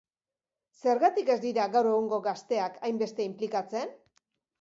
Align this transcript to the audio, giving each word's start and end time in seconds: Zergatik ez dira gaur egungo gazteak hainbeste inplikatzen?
Zergatik 0.85 1.27
ez 1.33 1.35
dira 1.43 1.65
gaur 1.75 1.89
egungo 1.89 2.19
gazteak 2.29 2.79
hainbeste 2.89 3.27
inplikatzen? 3.29 3.93